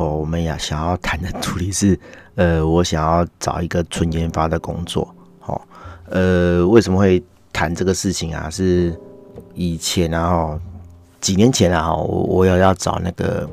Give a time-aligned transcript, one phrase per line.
[0.00, 1.98] 哦，我们也想要谈的主题是，
[2.34, 5.14] 呃，我想要找一个纯研发的工作。
[5.44, 5.60] 哦，
[6.08, 7.22] 呃，为什么会
[7.52, 8.48] 谈这个事情啊？
[8.48, 8.98] 是
[9.52, 10.58] 以前啊，
[11.20, 13.46] 几年前啊，我我有要找那个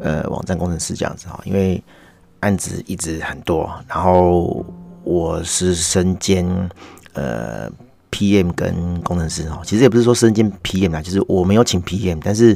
[0.00, 1.82] 呃网站工程师这样子哈，因为
[2.40, 4.62] 案子一直很多，然后
[5.02, 6.46] 我是身兼
[7.14, 7.70] 呃
[8.10, 12.54] PM 跟工程师哦，其实也不是说身兼 PM 啊，就是我没有请 PM，但是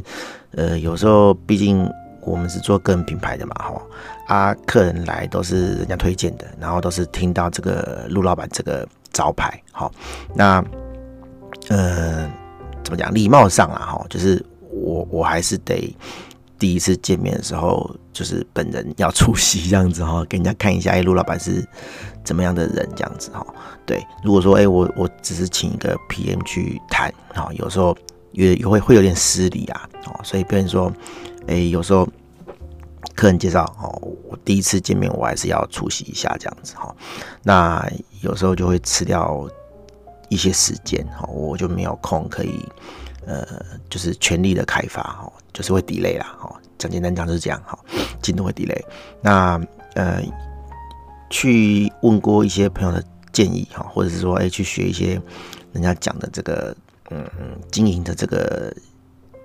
[0.51, 1.89] 呃有时候毕竟。
[2.25, 3.81] 我们是做个人品牌的嘛，哈
[4.27, 9.91] 啊，客人来都是人家推荐的，然后都是听到这个陆老板这个招牌，好，
[10.33, 10.63] 那
[11.69, 12.27] 呃
[12.83, 13.13] 怎么讲？
[13.13, 15.95] 礼貌上啊，哈，就是我我还是得
[16.57, 21.63] 第一次见面的时候，就是本人要出席这样子哈，给人家看一下，哎，陆老板是
[22.23, 23.45] 怎么样的人这样子哈。
[23.85, 27.95] 对，如果说哎，我我只是请一个 PM 去谈，哈，有时候
[28.31, 30.91] 也也会会有点失礼啊，哦，所以别人说。
[31.47, 32.07] 哎、有时候
[33.15, 33.87] 客人介绍哦，
[34.27, 36.93] 我第一次见面，我还是要出席一下这样子哈。
[37.43, 37.87] 那
[38.21, 39.47] 有时候就会吃掉
[40.27, 42.59] 一些时间哈，我就没有空可以
[43.25, 43.47] 呃，
[43.89, 46.53] 就是全力的开发哈，就是会 delay 啦哈。
[46.77, 47.77] 讲简单讲就是这样哈，
[48.21, 48.83] 进度会 delay。
[49.21, 49.61] 那
[49.93, 50.21] 呃，
[51.29, 53.01] 去问过一些朋友的
[53.31, 55.21] 建议哈，或者是说哎、欸，去学一些
[55.71, 56.75] 人家讲的这个
[57.11, 57.25] 嗯
[57.71, 58.75] 经营的这个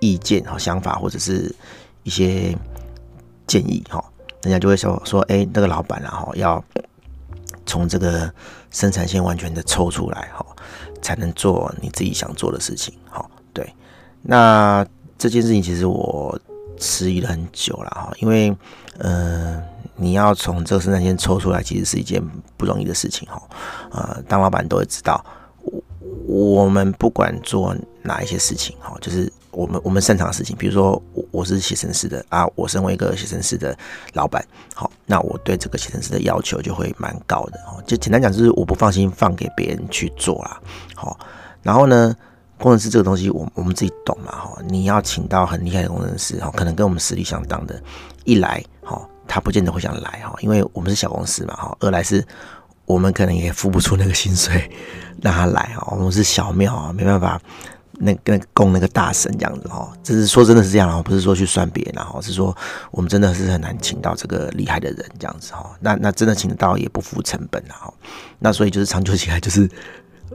[0.00, 1.54] 意见和想法，或者是。
[2.10, 2.52] 一些
[3.46, 4.04] 建议哈，
[4.42, 6.62] 人家就会说说，哎，那个老板啊，哈，要
[7.64, 8.28] 从这个
[8.72, 10.44] 生产线完全的抽出来哈，
[11.00, 13.24] 才能做你自己想做的事情哈。
[13.52, 13.72] 对，
[14.22, 14.84] 那
[15.16, 16.36] 这件事情其实我
[16.78, 18.52] 迟疑了很久了哈，因为
[18.98, 19.62] 呃，
[19.94, 22.20] 你要从这个生产线抽出来，其实是一件
[22.56, 23.40] 不容易的事情哈。
[23.92, 25.24] 呃，当老板都会知道，
[26.26, 29.32] 我我们不管做哪一些事情哈，就是。
[29.52, 33.76] 我们我们擅长的事情，比如说我我是写程式的啊，我身为一个写程式的
[34.12, 34.46] 老板，
[34.76, 37.82] 好，那我对这个写程式的要求就会蛮高的哦。
[37.84, 40.60] 就简单讲，就是我不放心放给别人去做啦，
[40.94, 41.18] 好，
[41.64, 42.14] 然后呢，
[42.58, 47.82] 工程师这个东西，我我们自己懂嘛，哈，你要请到很厉害的工程师，哈，可能跟我们实力相当的，
[48.22, 52.24] 一来，哈，他不见得会想来，哈，因为我们是小公司嘛，哈，二来是
[52.86, 54.70] 我们可能也付不出那个薪水
[55.20, 57.42] 让他来，哈，我们是小庙啊，没办法。
[58.02, 62.56] 那跟供那个大神这样子哈，这是说真的是这样哦，不是说去算别人哈，是说
[62.90, 65.70] 我们真的是很难请到这个厉害的人这样子哈。
[65.80, 67.92] 那那真的请得到也不付成本哈。
[68.38, 69.68] 那所以就是长久起来就是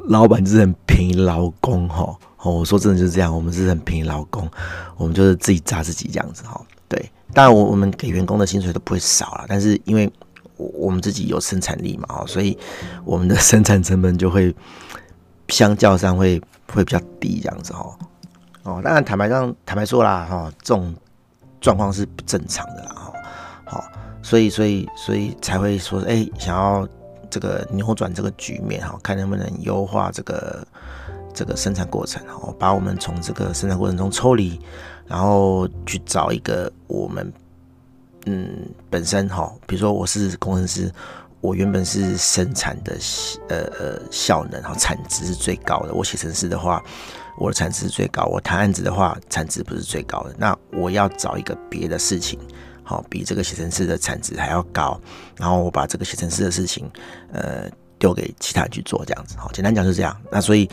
[0.09, 2.15] 老板就是很便宜劳工哈。
[2.43, 4.47] 我说真的就是这样，我们是很便宜劳工，
[4.95, 6.61] 我们就是自己榨自己这样子哈。
[6.87, 10.07] 对，当然我我们给员工的薪水都不会少了，但是因为
[10.55, 12.55] 我我们自己有生产力嘛哦，所以
[13.03, 14.55] 我们的生产成本就会
[15.47, 16.39] 相较上会。
[16.73, 17.97] 会比较低这样子哈，
[18.63, 20.93] 哦，当然坦白上坦白说啦哈，这种
[21.61, 23.13] 状况是不正常的啦哈，
[23.65, 23.83] 好，
[24.21, 26.87] 所以所以所以才会说，哎，想要
[27.29, 30.67] 这个扭转这个局面哈，看能不能优化这个
[31.33, 34.59] 这个生产过程，哈，把我们从这个生产过程中抽离，
[35.05, 37.31] 然后去找一个我们
[38.25, 40.91] 嗯本身哈，比如说我是工程师。
[41.41, 42.97] 我原本是生产的
[43.50, 45.94] 呃呃效能哈，产值是最高的。
[45.94, 46.84] 我写程式的话，
[47.38, 48.23] 我的产值是最高。
[48.25, 50.23] 我谈案子的话，产值不是最高。
[50.23, 50.35] 的。
[50.38, 52.40] 那我要找一个别的事情，
[52.84, 55.00] 好，比这个写程式的产值还要高。
[55.38, 56.90] 然后我把这个写程式的事情，
[57.31, 57.69] 呃，
[58.00, 59.38] 丢给其他人去做，这样子。
[59.38, 60.19] 好，简单讲就是这样。
[60.31, 60.67] 那所以，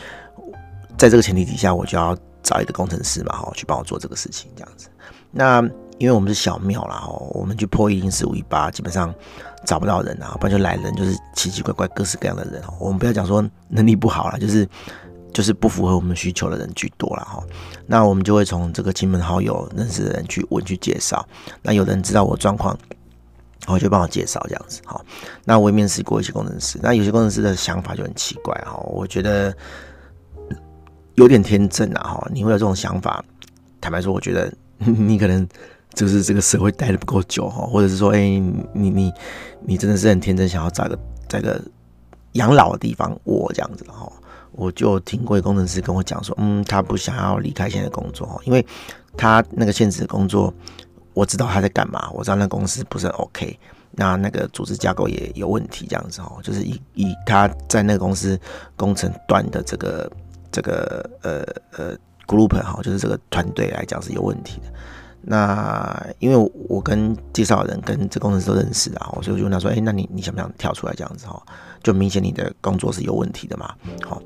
[0.96, 4.88] 在这个前提底下，我就要找一个工程师嘛，哈，去帮我做这个事情，这样子。
[5.30, 5.62] 那
[6.02, 9.14] 因为我们是小庙啦，哈，我们去破一零四五一八，基本上。
[9.64, 12.60] 找不到人啊，不然就来人就是奇奇怪怪、各式各样的人。
[12.80, 14.68] 我们不要讲说能力不好啦，就是
[15.32, 17.40] 就是不符合我们需求的人居多了哈。
[17.86, 21.24] 那我们就会从这个亲朋好友认识的人去问去介绍。
[21.62, 22.76] 那有人知道我状况，
[23.60, 25.00] 然后就帮我介绍这样子哈。
[25.44, 28.76] 那我也面试过一些工程师，那有些工程师的想法就很奇怪哈。
[28.78, 29.56] 我觉得
[31.14, 32.28] 有点天真啊哈。
[32.32, 33.24] 你会有这种想法？
[33.80, 35.46] 坦白说，我觉得你可能。
[35.94, 38.18] 就是这个社会待的不够久哈，或者是说，哎、
[38.72, 39.12] 你你
[39.64, 40.98] 你真的是很天真，想要找个
[41.28, 41.60] 找个
[42.32, 44.10] 养老的地方我这样子的哈。
[44.52, 48.64] 我就听过一工程师跟我讲说，嗯，他不想要离开现在工作哈，因为
[49.16, 50.52] 他那个现职的工作，
[51.14, 53.58] 我知道他在干嘛，我知道那公司不是很 OK，
[53.92, 58.38] 那那个组织架构也有问题，这样子哦，就是以以他在那个公司
[58.76, 60.12] 工程端的这个
[60.50, 61.42] 这个呃
[61.78, 61.96] 呃
[62.26, 64.72] group 哈，就是这个团队来讲是有问题的。
[65.24, 71.40] 那因为我跟介绍人跟这工程师都认识啊，所以我就问他说：“哎，那你你想不想跳出来这样子哈？
[71.80, 73.72] 就明显你的工作是有问题的嘛。”
[74.04, 74.20] 好，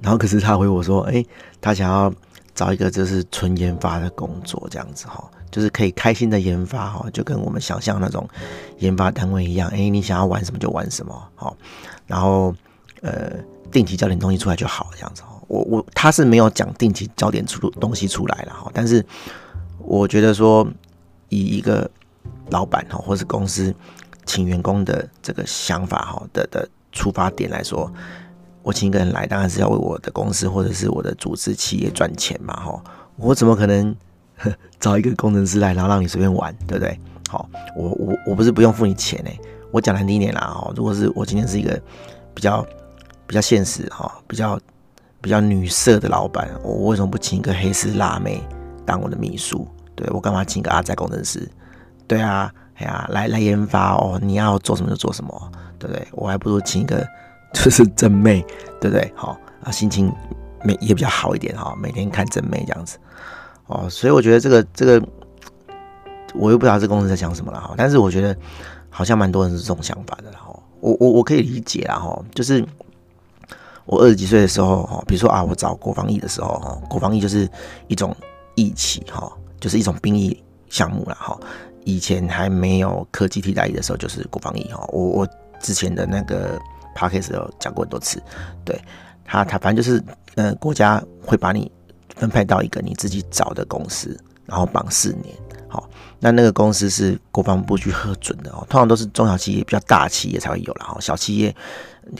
[0.00, 1.22] 然后可是他回我说：“哎，
[1.60, 2.10] 他想要
[2.54, 8.26] 找一个就是纯研发的工作这样子哈，就是可以开心的研发哈，就跟我们想象那种
[8.78, 9.68] 研发单位一样。
[9.68, 11.54] 哎，你想要玩什么就玩什么好，
[12.06, 12.54] 然后
[13.02, 13.32] 呃
[13.70, 15.22] 定期交点东西出来就好这样子。
[15.48, 19.04] 我我他是没有讲定期交点出东西出来了哈，但是。
[19.84, 20.66] 我觉得说，
[21.28, 21.90] 以一个
[22.50, 23.74] 老板哈，或是公司
[24.24, 27.92] 请员工的这个想法哈的的出发点来说，
[28.62, 32.82] 我请一个人来，当然是要为我的公司或者是我的组织企业赚钱嘛哈。
[33.16, 33.94] 我怎么可能
[34.78, 36.98] 找一个工程师来，然后让你随便玩，对不对？
[37.28, 39.38] 好，我我我不是不用付你钱哎，
[39.70, 40.72] 我讲难听点啦哈。
[40.76, 41.80] 如果是我今天是一个
[42.34, 42.66] 比较
[43.26, 44.60] 比较现实哈，比较
[45.20, 48.42] 比较女色的老板，我为什么不请一个黑丝辣妹？
[48.84, 51.48] 当我的秘书，对，我干嘛请个阿宅工程师？
[52.08, 56.06] 对啊，哎呀，来来研发哦，你要做什么就做什么，对不对？
[56.12, 57.06] 我还不如请一个
[57.54, 58.44] 就是正妹，
[58.80, 59.10] 对不对？
[59.14, 60.12] 好啊，心情
[60.62, 62.98] 每也比较好一点哈，每天看正妹这样子
[63.66, 65.02] 哦，所以我觉得这个这个，
[66.34, 68.36] 我又不知道这公司在想什么了哈，但是我觉得
[68.90, 72.62] 好像蛮多人是这种想法的哈，我我我可以理解啦哈，就是
[73.86, 77.48] 我二十几岁的时候哈，比如说啊，我找国防役的时候哈，国防役就是
[77.86, 78.14] 一种。
[78.54, 81.38] 役期哈，就是一种兵役项目了哈。
[81.84, 84.84] 以前还没有科技替代役的时候，就是国防役哈。
[84.92, 85.28] 我我
[85.60, 86.60] 之前的那个
[86.94, 88.22] podcast 有讲过很多次，
[88.64, 88.80] 对
[89.24, 90.02] 他他反正就是，
[90.36, 91.70] 呃，国家会把你
[92.14, 94.16] 分配到一个你自己找的公司，
[94.46, 95.34] 然后绑四年。
[95.68, 95.88] 好，
[96.20, 101.54] 那那个公司是国防部去核准的哦，通常都是中小企业比较大企业才会有了哈，小企业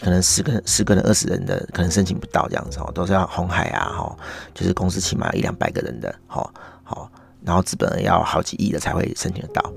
[0.01, 4.17] 可能十个人、十个人、二十人的可能申请不到这样子哦，都是要红海啊哈，
[4.55, 6.53] 就是公司起码一两百个人的，好
[6.83, 7.11] 好，
[7.45, 9.73] 然后资本要好几亿的才会申请得到。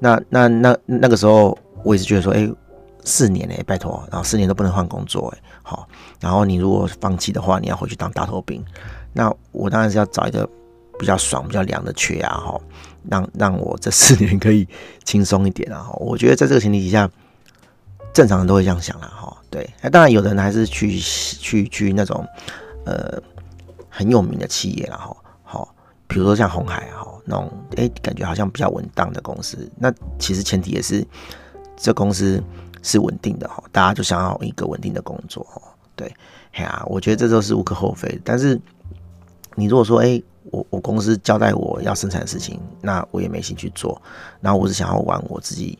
[0.00, 2.50] 那那那那个时候，我也是觉得说，哎，
[3.04, 5.88] 四年哎，拜托，然后四年都不能换工作哎，好，
[6.20, 8.64] 然后你如果放弃的话，你要回去当大头兵，
[9.12, 10.48] 那我当然是要找一个
[10.98, 12.60] 比较爽、比较凉的缺啊哈。
[13.10, 14.66] 让让我这四年可以
[15.04, 15.90] 轻松一点啊！
[15.96, 17.06] 我觉得在这个前提底下，
[18.14, 19.06] 正常人都会这样想啦。
[19.14, 19.36] 哈。
[19.54, 22.26] 对，那当然有的人还是去去去那种
[22.84, 23.22] 呃
[23.88, 24.96] 很有名的企业啦。
[24.96, 25.16] 哈。
[25.44, 25.74] 好，
[26.08, 29.70] 比如说像红海哈那种，哎，感觉好像比较稳当的公司。
[29.78, 31.06] 那其实前提也是
[31.76, 32.42] 这公司
[32.82, 35.46] 是稳定的哈，大家就想要一个稳定的工作。
[35.94, 36.12] 对，
[36.54, 38.20] 哎呀，我觉得这都是无可厚非。
[38.24, 38.60] 但是
[39.54, 40.20] 你如果说，哎。
[40.50, 44.00] 我我公司交代我要生产的事情，那我也没兴趣做。
[44.42, 45.76] 然后我只想要玩我自己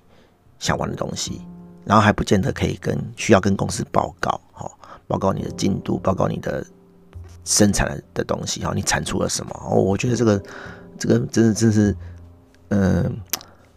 [0.59, 1.43] 想玩的东西，
[1.85, 4.71] 然后还不见得可以跟需要跟公司报告，哈，
[5.07, 6.65] 报告你的进度，报告你的
[7.45, 9.51] 生产的东西，哈，你产出了什么？
[9.69, 10.43] 哦，我觉得这个
[10.99, 11.97] 这个真的真是，
[12.69, 13.17] 嗯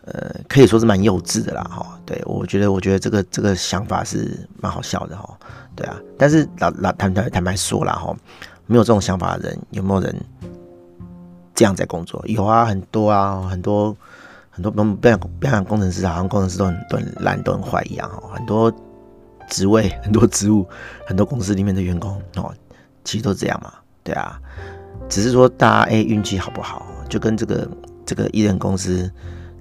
[0.05, 1.99] 呃，可以说是蛮幼稚的啦，哈。
[2.05, 5.37] 对，我觉得我觉得这个这个想法是蛮好笑的，哈。
[5.75, 8.15] 对啊，但是老老坦坦坦白说了，哈，
[8.65, 10.15] 没有这种想法的人，有没有人？
[11.53, 13.97] 这样在工作有啊，很多啊，很多
[14.57, 18.31] 很多不不像不像工程师，好像工程师都很都很烂，都很坏一样哦。
[18.33, 18.73] 很多
[19.47, 20.67] 职位、很多职务、
[21.05, 22.51] 很多公司里面的员工哦，
[23.03, 23.71] 其实都这样嘛，
[24.03, 24.41] 对啊。
[25.07, 27.69] 只是说大家哎运气好不好，就跟这个
[28.03, 29.07] 这个艺人公司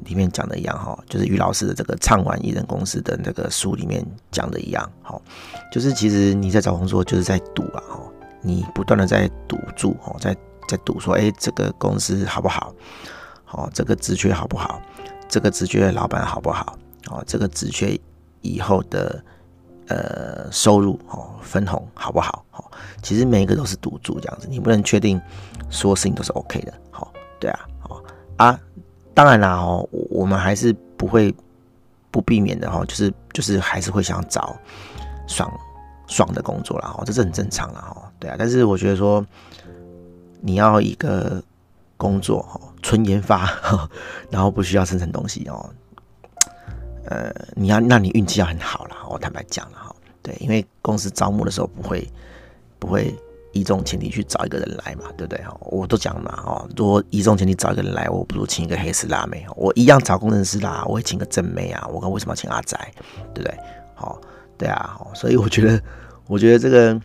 [0.04, 5.20] 里面讲的一样哈，就是于老师的这个唱完艺人公司的那个书里面讲的一样，好，
[5.70, 7.82] 就是其实你在找工作就是在赌啊，
[8.40, 10.34] 你不断的在赌注哦，在。
[10.68, 12.74] 在赌说，哎，这个公司好不好？
[13.50, 14.80] 哦，这个职缺好不好？
[15.28, 16.78] 这个职缺老板好不好？
[17.10, 17.98] 哦，这个职缺
[18.42, 19.22] 以后的
[19.88, 22.44] 呃收入哦分红好不好？
[22.50, 22.70] 好，
[23.02, 25.20] 其实每一个都是赌注这样子，你不能确定
[25.70, 26.74] 所有事情都是 OK 的。
[26.90, 28.02] 好，对啊，好
[28.36, 28.60] 啊，
[29.14, 31.34] 当然啦，哦，我们还是不会
[32.10, 34.56] 不避免的哈，就是就是还是会想找
[35.26, 35.50] 爽
[36.06, 39.24] 爽的工作啦，哦，这是很正常啦，哦，对啊，但是我觉得说。
[40.42, 41.42] 你要一个
[41.96, 43.50] 工作哈，纯研发，
[44.30, 45.70] 然后不需要生产东西哦。
[47.06, 48.96] 呃，你要，那你运气要很好啦。
[49.08, 52.08] 我坦白讲了哈，对，因为公司招募的时候不会
[52.78, 53.14] 不会
[53.52, 55.56] 以这种前提去找一个人来嘛，对不对哈？
[55.60, 62.92] 我都讲了嘛，哦，如果以这种前提找一个人来，我不如请一个黑丝辣妹，我一样找工程师啦，我会请个正妹啊，我跟为什么要请阿宅，
[63.32, 63.58] 对不对？
[63.94, 64.20] 好，
[64.58, 65.80] 对啊，所以我觉得，
[66.26, 67.00] 我觉得这个。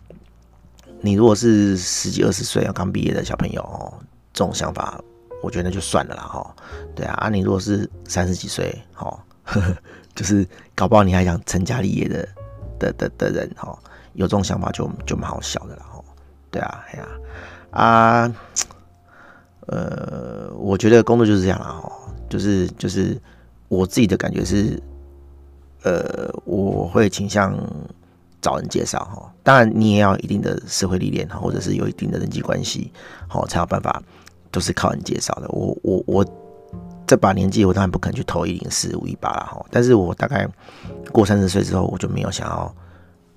[1.04, 3.92] 你如果是十几二十岁啊，刚毕业的小朋友哦，
[4.32, 5.00] 这种想法，
[5.42, 6.54] 我觉得就算了啦哈。
[6.94, 9.18] 对啊，啊，你如果是三十几岁，哈，
[10.14, 12.28] 就是搞不好你还想成家立业的
[12.78, 13.78] 的的的人哈，
[14.14, 16.02] 有这种想法就就蛮好笑的啦哈。
[16.50, 17.08] 对啊，哎呀
[17.70, 18.34] 啊，
[19.66, 21.92] 呃，我觉得工作就是这样啦哈，
[22.28, 23.18] 就是就是
[23.68, 24.82] 我自己的感觉是，
[25.82, 27.56] 呃，我会倾向
[28.42, 29.32] 找人介绍哈。
[29.42, 32.92] 当然，你也要一定的社会历练哈，或者是有一定的人际关系，
[33.26, 34.02] 好才有办法，
[34.52, 35.48] 都是靠人介绍的。
[35.48, 36.24] 我我我。
[37.04, 39.62] 这把年纪，我当然不可能去投一零四五一八了哈。
[39.70, 40.48] 但是我大概
[41.10, 42.74] 过三十岁之后，我就没有想要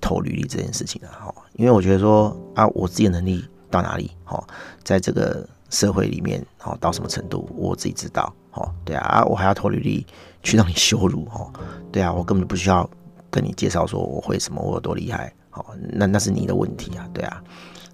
[0.00, 1.34] 投履历这件事情了哈。
[1.56, 4.42] 因为我觉得说啊，我自己的能力到哪里哈，
[4.82, 8.72] 在这个社会里面哈，到什么程度我自己知道哈。
[8.82, 10.06] 对啊，啊我还要投履历
[10.42, 11.52] 去让你羞辱哈。
[11.92, 12.88] 对啊，我根本不需要
[13.30, 15.30] 跟你介绍说我会什么，我有多厉害。
[15.50, 17.06] 好，那那是你的问题啊。
[17.12, 17.42] 对啊，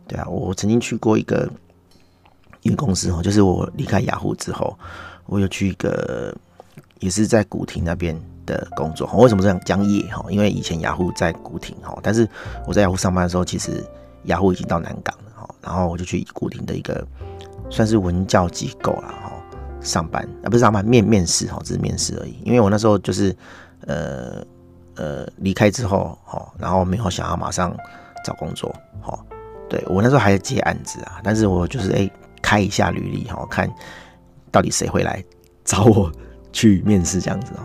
[0.07, 1.51] 对啊，我曾经去过一个
[2.63, 4.77] 一个公司哈，就是我离开雅虎之后。
[5.27, 6.37] 我有去一个，
[6.99, 9.07] 也是在古亭那边的工作。
[9.15, 10.27] 为什么这样讲业哈？
[10.29, 12.29] 因为以前雅虎在古亭哈，但是
[12.67, 13.83] 我在雅虎上班的时候，其实
[14.25, 15.49] 雅虎已经到南港了哈。
[15.63, 17.07] 然后我就去古亭的一个
[17.71, 19.33] 算是文教机构啦哈，
[19.81, 22.37] 上班啊不是上班面面试哈，只是面试而已。
[22.45, 23.35] 因为我那时候就是
[23.87, 24.45] 呃
[24.97, 27.75] 呃离开之后哈，然后没有想要马上
[28.25, 29.17] 找工作哈。
[29.71, 32.11] 对，我那时候还在接案子啊，但是我就是哎、
[32.53, 33.73] 开一下履历哈，看。
[34.51, 35.25] 到底谁会来
[35.65, 36.13] 找我
[36.53, 37.65] 去面试这样子哦？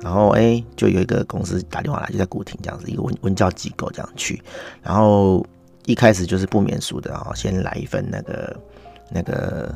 [0.00, 4.40] 然后哎、就有一个公司打电话来，就在古亭这样子，一个文文教机构这样去。
[4.80, 5.44] 然后
[5.86, 8.56] 一开始就是不免俗的啊，先来一份那个
[9.10, 9.74] 那个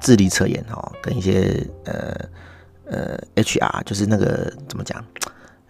[0.00, 2.14] 智力测验哈，跟一些呃
[2.84, 5.04] 呃 HR，就是那个怎么讲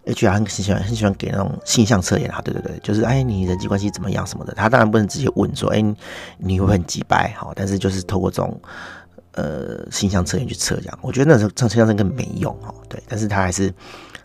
[0.07, 5.83] ，HR 很喜欢很喜欢给那种性向测验啊，对对对，就是哎你人际关系怎么样什么的，他当然不能直接问说哎、
[6.39, 8.59] 你会很急掰哈，但是就是透过这种。
[9.33, 12.75] 呃，性向测验去测这样，我觉得那时候测性向测根本没用哈。
[12.89, 13.71] 对，但是他还是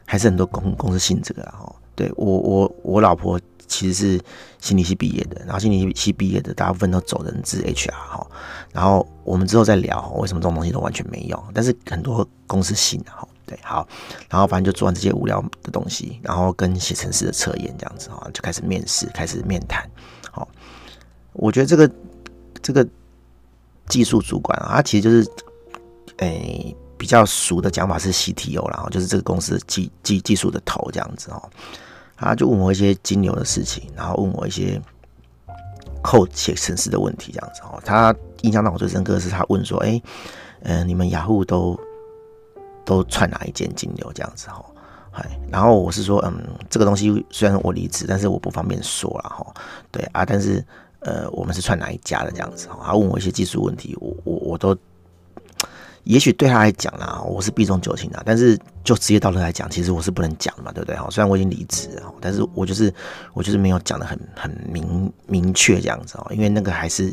[0.06, 1.70] 还是很多公公司信这个哈。
[1.96, 4.22] 对我我我老婆其实是
[4.62, 8.26] 心理系毕业的，然后心理系毕业的大部分都走人资 HR 哈。
[8.72, 13.28] 然后我们之后再聊为什么这种东西都完全没用，但是很多公司信哈。
[13.62, 13.88] 好，
[14.30, 19.90] 然后反正就做完这些无聊的东西，然后跟写程式的测验这样子哈，就开始面试，开始面谈。
[20.32, 20.48] 好，
[21.34, 21.92] 我觉得这个
[22.62, 22.88] 这个。
[23.88, 25.30] 技术主管啊，他其实就是，
[26.20, 31.50] 诶、比较熟的讲法是 CTO 然后就是这个公司技技技术的头这样子哦。
[32.16, 34.82] 他就问我一些金牛的事情，然后问我一些
[36.02, 37.82] code 写程式的问题这样子哦。
[37.84, 40.02] 他印象让我最深刻的是他问说，诶、
[40.62, 41.78] 嗯、你们雅虎都
[42.86, 44.66] 都串哪一间金流这样子哦？
[45.12, 49.54] 哎，然后我是说，嗯，这个东西虽然我离职，但是我不方便说了哈。
[49.92, 50.64] 对啊，但是。
[51.04, 52.68] 呃，我们是串哪一家的这样子？
[52.80, 54.78] 他问我一些技术问题，我我我都，
[56.04, 58.22] 也许对他来讲啦，我是避重就轻的。
[58.24, 60.96] 但是就职业道德来讲，其实我是不能讲嘛，对不对？
[60.96, 62.94] 哈，虽然我已经离职了，但是我就是
[63.34, 67.12] 我就是没有讲的很很明明确这样子哦，因为那个还是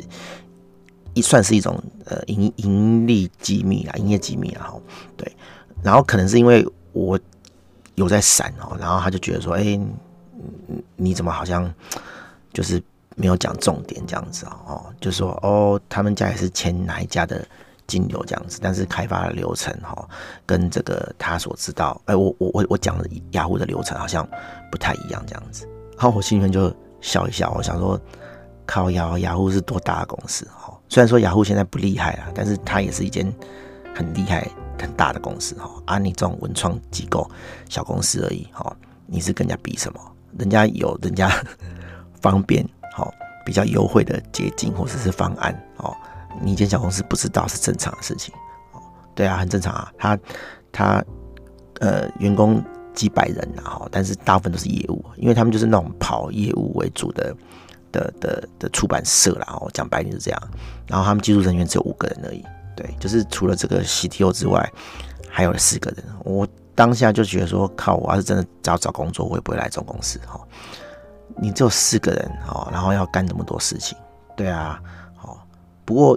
[1.15, 4.75] 一算是一种呃盈盈利机密啦，营业机密啊，
[5.17, 5.35] 对。
[5.83, 7.19] 然后可能是因为我
[7.95, 9.79] 有在闪哦，然后他就觉得说，哎，
[10.97, 11.73] 你怎么好像
[12.53, 12.83] 就是。
[13.21, 17.45] 没有讲重点这样子哦，就说哦，他们家也是签哪一家的
[17.85, 20.09] 金流这样子，但是开发的流程哈，
[20.47, 24.25] 跟这个他所知道，哎，我我我我讲的雅虎的流程好像
[24.71, 25.67] 不太一样这样子，
[25.97, 28.01] 然后我心里面就笑一笑，我想说，
[28.65, 30.73] 靠雅雅虎是多大的公司哈？
[30.89, 33.27] 虽然说雅虎现在不厉害了，但是它也是一间
[33.99, 35.69] 很厉害很大的公司哈。
[35.87, 37.29] 啊，你这种文创机构
[37.69, 38.75] 小公司而已哈，
[39.07, 40.01] 你是跟人家比什么？
[40.39, 41.29] 人家有人家
[42.23, 42.65] 方便。
[42.97, 43.13] 哦，
[43.45, 45.95] 比较优惠的捷径或者是方案哦，
[46.43, 48.35] 你一间小公司不知道是正常的事情
[48.73, 48.83] 哦，
[49.15, 49.93] 对啊，很正常啊。
[49.97, 50.19] 他
[50.73, 51.05] 他
[51.79, 52.61] 呃员工
[52.95, 57.33] 几百人然啊，但是大部分都是业务，因为他们就是那种跑业务为主的
[57.93, 59.47] 的的的出版社啦。
[59.61, 60.43] 哦，讲白点是这样。
[60.89, 62.45] 然后他们技术人员只有五个人而已，
[62.79, 64.73] 对，就是除了这个 CTO 之外，
[65.29, 66.05] 还有四个人。
[66.23, 70.41] 我当下就觉得说，靠，我要是真的找找工作，我也不会来这种公司哈。
[71.37, 73.99] 你只有四个人哦，然后要干那么多事情，
[74.37, 74.81] 对啊，
[75.21, 75.37] 哦，
[75.85, 76.17] 不过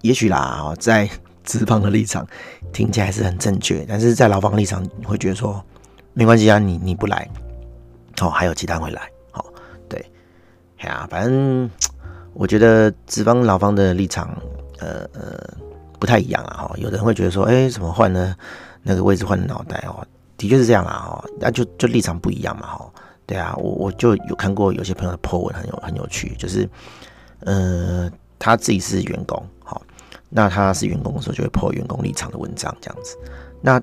[0.00, 1.08] 也许啦，哦在
[1.44, 2.26] 资方的立场
[2.72, 5.64] 听起来是很正确，但是在劳方立场你会觉得说
[6.12, 7.28] 没关系啊，你你不来，
[8.20, 9.44] 哦，还有其他人会来，好，
[9.88, 10.04] 对，
[10.78, 11.70] 哎呀，反正
[12.34, 14.36] 我觉得资方劳方的立场，
[14.78, 15.48] 呃呃，
[16.00, 18.34] 不太一样啊，哈，有人会觉得说，哎，怎么换呢？
[18.82, 20.04] 那个位置换脑袋哦，
[20.36, 22.90] 的确是这样啊，哈，那就就立场不一样嘛，哈。
[23.26, 26.68] 对啊，我我就有看过有些朋友的 po 文很有很有趣，就是，
[27.44, 29.80] 呃，他自己是员工，好，
[30.28, 33.16] 那他是员工的时候就会 po 员工立场的文章这样子，
[33.60, 33.80] 那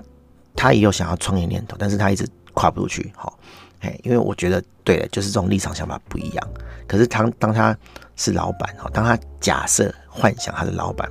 [0.54, 3.32] 他也有想要创业念头，但是他一直跨不出去，哈，
[3.80, 6.48] 哎，因为我觉得对，就是这种立场想法不一样。
[6.86, 7.74] 可是当当他
[8.16, 11.10] 是老板，哈，当他假设幻想他的老板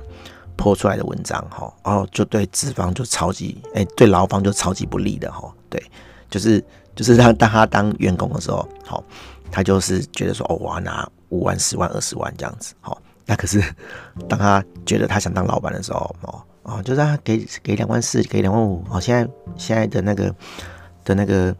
[0.58, 5.82] 泼出来的文章，哈，然后就对资方就超级，哎，对劳方就超级不利的，哈，对，
[6.28, 6.62] 就是
[6.94, 9.02] 就是他当他当员工的时候，好，
[9.50, 13.62] 他就是觉得说，哦，我要拿五万、十万、二十万这样子，好，那可是
[14.28, 16.42] 当他觉得他想当老板的时候，哦。
[16.64, 18.84] 哦，就是他给给两万四，给两万五。
[18.90, 20.34] 哦，现在现在的那个
[21.02, 21.56] 的那个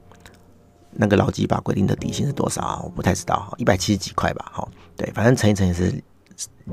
[0.91, 2.83] 那个劳基法规定的底薪是多少？
[2.85, 4.51] 我不太知道，一百七十几块吧。
[4.53, 6.05] 好，对，反正乘一乘也是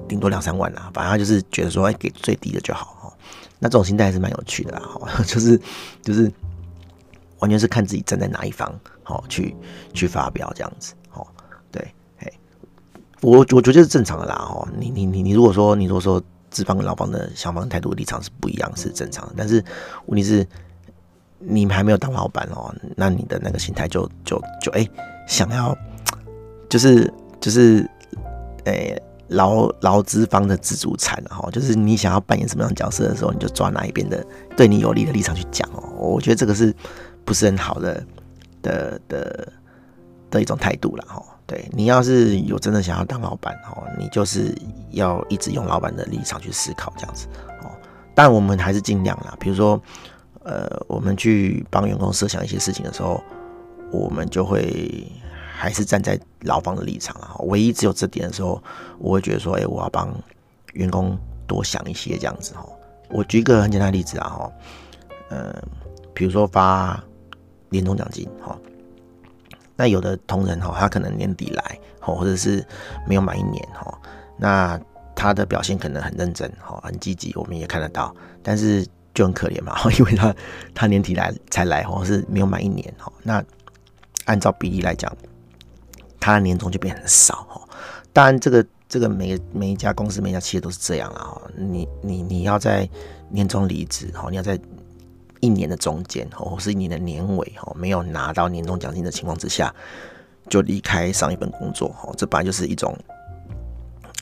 [0.08, 0.92] 顶多两三万啦。
[0.94, 2.86] 反正就是觉得说，哎，给最低的就好。
[3.02, 3.14] 哈，
[3.60, 4.80] 那这种心态还是蛮有趣的啦。
[4.80, 5.60] 哈， 就是
[6.02, 6.32] 就是
[7.40, 9.56] 完全是看自己站在哪一方，好去
[9.94, 10.94] 去发表这样子。
[11.10, 11.28] 好，
[11.72, 12.32] 对，哎，
[13.22, 14.36] 我我觉得是正常的啦。
[14.36, 16.22] 哈，你你你你如果说你如果说。
[16.52, 19.34] 资方跟劳方的想法、态度、立场是不一样，是正常的。
[19.36, 19.62] 但是
[20.06, 20.48] 问题是，
[21.38, 24.88] 你们还没有当老板哦，那你的那个心态就就就哎、
[25.28, 25.78] 想要
[26.70, 27.86] 就是就是
[28.64, 28.98] 诶
[29.29, 35.82] 劳劳资方的自助餐哈，就是你想要扮演什么样角色的时候，你就抓哪一边的对你有利的立场去讲哦。
[35.98, 36.74] 我觉得这个是
[37.24, 38.05] 不是很好的
[38.62, 39.53] 的的
[40.29, 41.24] 的一种态度了哈。
[41.48, 44.55] 对，你要是有真的想要当老板哦，你就是
[44.91, 47.27] 要一直用老板的立场去思考这样子
[47.62, 47.70] 哦。
[48.15, 49.79] 但我们还是尽量啦，比如说，
[50.44, 53.24] 呃，我们去帮员工设想一些事情的时候，
[53.91, 55.08] 我们就会
[55.56, 57.36] 还是站在劳方的立场啊。
[57.46, 58.62] 唯一只有这点的时候，
[59.00, 60.14] 我会觉得说，哎，我要帮
[60.74, 62.70] 员工多想一些这样子哦。
[63.10, 64.52] 我举一个很简单的例子啊，哈，
[65.30, 65.56] 呃，
[66.14, 67.02] 比如说发
[67.70, 68.58] 年终奖金哈。
[69.78, 72.66] 那有的同仁哈，他可能年底来哈，或者是
[73.08, 73.98] 没有满一年哈，
[74.38, 74.80] 那
[75.16, 80.34] 他的表现可能很认真哈，很积极，我们也看得到，但是就很可怜嘛， 因为他
[80.74, 83.44] 他年底来才来，或是没有满一年哈，那
[84.26, 85.14] 按照比例来讲，
[86.25, 87.61] 他的年终就变很少哈。
[88.11, 92.90] 当然，这个这个每每一家公司每一家企业都是这样啊，你你你要在
[93.29, 94.59] 年终离职哈，你要在。
[95.42, 99.72] 一年的中间，或是一年的年尾，哈，没有拿到年终奖金的情况之下，
[100.50, 102.98] 就离开上一份工作，哈，这本来就是一种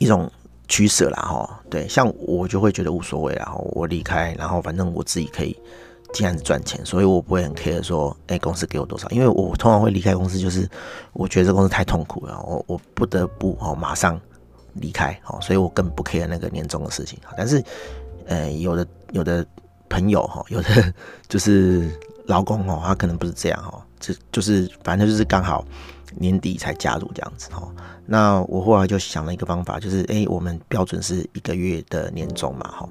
[0.00, 0.30] 一种
[0.68, 5.56] 取舍啦，哈，对，像我就会觉得无所谓啦，我离开，然后反正我自己可以
[6.14, 10.66] 这样子赚钱，所以我不会很 care 说，哎，公司给我多少，因为我通常会离开公司，就是
[11.12, 14.18] 我觉得这公司太痛苦了，我我不得不哦马上
[14.74, 17.62] 离开，哦，所以我更不 care 那个年终的事情，但是，
[18.26, 19.44] 呃，有的有的。
[19.86, 20.92] 朋友哈，有的
[21.28, 21.88] 就是
[22.26, 25.64] 劳工哦，他可能不是这样哈，就就是反正就是刚好
[26.16, 27.68] 年底才加入这样子哈。
[28.04, 32.88] 那我后来就想了一个方法，就是诶，我们标准是一个月的年终嘛哈，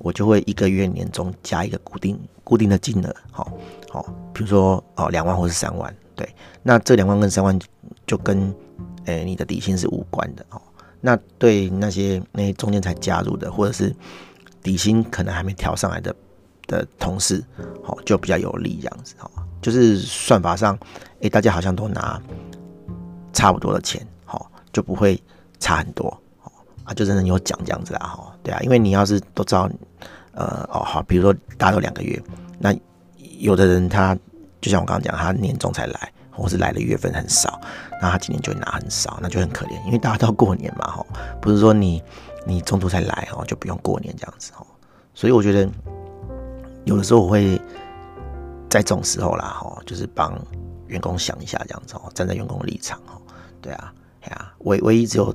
[0.00, 3.52] 我就会一个月年终加一个固定固定的金额，好，
[3.88, 4.02] 好，
[4.34, 6.28] 比如说哦两万或是三万，对，
[6.62, 7.58] 那这两万跟三万
[8.06, 8.54] 就跟
[9.04, 10.60] 诶你的底薪是无关的哦。
[11.00, 13.94] 那对那些那些中间才加入的，或者是
[14.62, 16.14] 底薪可能还没调上来的。
[16.66, 17.42] 的同事，
[17.82, 19.28] 好，就比较有利这样子，哈，
[19.60, 20.78] 就是算法上，
[21.18, 22.22] 诶，大家好像都拿
[23.32, 25.20] 差不多的钱，好，就不会
[25.58, 26.16] 差很多，
[26.90, 29.70] 啊，就真的有奖这样子啊，哈，对啊，因为你要是都知道，
[30.32, 32.20] 呃，哦，好，比如说大家都两个月，
[32.58, 32.74] 那
[33.38, 34.16] 有的人他
[34.60, 37.60] 就像我刚刚讲，他年终才来，或是来的月份很少，
[38.02, 41.06] 那他今年就会拿很少，那就很可怜，因为大家都过年嘛，哈，
[41.40, 42.02] 不是说你
[42.46, 44.66] 你中途才来，哈，就不用过年这样子，哈，
[45.14, 45.68] 所以我觉得。
[46.86, 47.60] 有的时候我会
[48.70, 50.32] 在这种时候啦，哈，就是帮
[50.86, 53.20] 员工想一下这样子哦，站在员工的立场哦，
[53.60, 55.32] 对啊，哎呀，唯唯一只有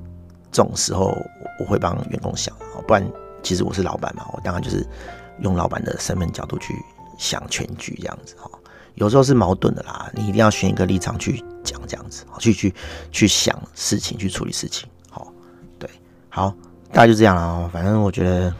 [0.55, 1.13] 这种时候
[1.59, 2.55] 我会帮员工想，
[2.87, 3.05] 不然
[3.43, 4.87] 其实我是老板嘛，我当然就是
[5.41, 6.73] 用老板的身份角度去
[7.17, 8.49] 想全局这样子哈。
[8.93, 12.73] 有时候是矛盾的啦，你一定要选一个立场去讲这样子，去去
[13.11, 15.27] 去想事情，去处理事情，好，
[15.77, 15.89] 对，
[16.29, 16.55] 好，
[16.93, 18.53] 大概就这样了，反正我觉得。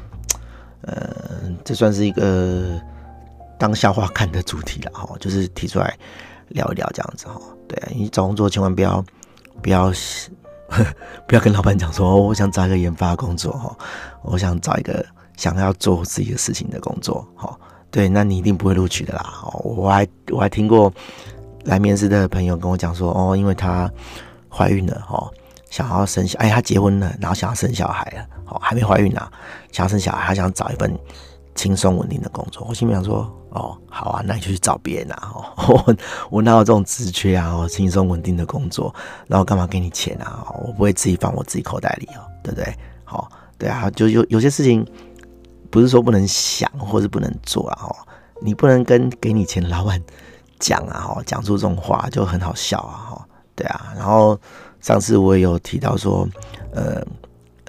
[0.88, 1.10] 呃，
[1.64, 2.80] 这算是一个
[3.58, 5.98] 当笑话看的主题了哈，就是提出来
[6.50, 7.42] 聊一聊这样子哈。
[7.68, 9.04] 对，你找工作千万不要
[9.64, 9.92] 不要
[11.28, 13.76] 不要跟老板讲说，我想找一个研发工作哈，
[14.22, 15.06] 我想找一个
[15.38, 17.58] 想要做自己的事情的工作哈。
[17.92, 19.34] 对，那你一定不会录取的啦。
[19.64, 20.92] 我还我还听过
[21.64, 23.90] 来面试的朋友跟我讲说，哦，因为她
[24.50, 25.30] 怀孕了哈。
[25.72, 29.30] 想要生小，哎，他结婚了，然后想要生小孩了，哦，还没怀孕呢，
[29.74, 30.98] 想要生小孩，他想找一份
[31.54, 32.66] 轻松稳定的工作。
[32.70, 35.46] 我心里想说，哦，好啊，那你就去找别人啊，哦，
[35.88, 35.96] 我
[36.30, 38.94] 我哪有这种职缺啊，哦，轻松稳定的工作，
[39.28, 40.46] 然后干嘛给你钱啊？
[40.62, 42.76] 我不会自己放我自己口袋里哦，对不对？
[43.06, 44.86] 好，对啊，就有有些事情
[45.72, 47.96] 不是说不能想或是不能做啊，哦，
[48.42, 50.02] 你不能跟给你钱的老板
[50.60, 53.94] 讲啊，哦，讲出这种话就很好笑啊，哈，对啊。
[53.96, 54.38] 然后
[54.82, 56.28] 上次我也有提到说，
[56.74, 57.02] 呃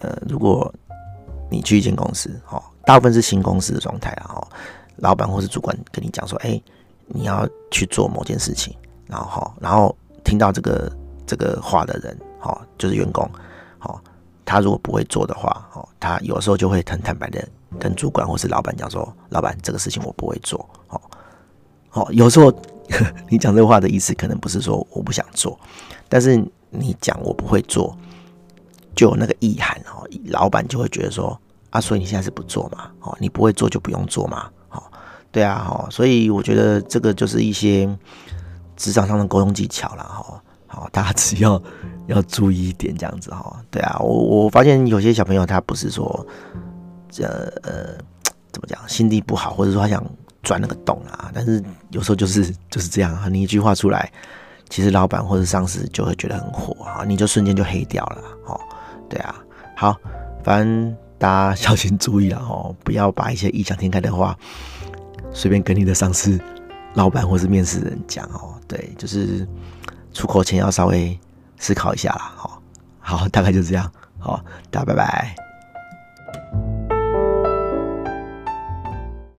[0.00, 0.72] 呃，如果
[1.48, 4.48] 你去一间公司，哦，大部分是新公司的状态啊，哦，
[4.96, 6.60] 老板或是主管跟你讲说，哎，
[7.06, 10.90] 你要去做某件事情，然后，然后听到这个
[11.26, 13.28] 这个话的人，哈，就是员工，
[13.78, 14.00] 哈，
[14.44, 17.46] 他如果不会做的话，哈，他有时候就会很坦白的
[17.78, 21.00] 跟主管或是老板讲说，老板，这个事情我不会做，哈，
[21.88, 22.52] 好，有时候
[23.30, 25.58] 你讲这个话的意思可能不是说我不想做，
[26.08, 26.36] 但是
[26.70, 27.96] 你讲我不会做。
[28.94, 32.90] 就有那个意涵哦，老板就会觉得说啊，所以你现在是不做嘛？
[33.00, 34.50] 哦，你不会做就不用做嘛？
[35.36, 37.86] 对啊，哈，所以我觉得这个就是一些
[38.74, 41.62] 职场上的沟通技巧了，哈，好，大家只要
[42.06, 43.54] 要注意一点这样子哈。
[43.70, 46.26] 对啊，我我发现有些小朋友他不是说
[47.10, 47.26] 这
[47.62, 47.88] 呃
[48.50, 50.02] 怎么讲心地不好，或者说他想
[50.42, 54.10] 钻那个洞啊，但是有时候就是就是这样，你一句话出来，
[54.70, 58.58] 其实老板或者上司就会觉得很火啊，你就瞬间就黑掉了，哦。
[59.10, 59.34] 对啊，
[59.76, 59.94] 好，
[60.42, 64.34] 反正大家 小心注意了哦，不要把一些异想天开的话
[65.36, 66.40] 随便跟你的上司、
[66.94, 68.54] 老板或是面试人讲哦。
[68.66, 69.46] 对，就是
[70.14, 71.16] 出口前要稍微
[71.58, 72.32] 思考一下啦。
[72.34, 72.62] 好，
[72.98, 73.92] 好，大概就这样。
[74.18, 75.45] 好，大家拜拜。